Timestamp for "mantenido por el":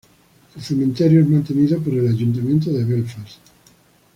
1.29-2.07